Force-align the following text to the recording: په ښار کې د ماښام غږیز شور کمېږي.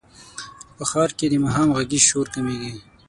په 0.75 0.83
ښار 0.89 1.09
کې 1.17 1.25
د 1.31 1.35
ماښام 1.43 1.69
غږیز 1.77 2.03
شور 2.09 2.27
کمېږي. 2.33 2.73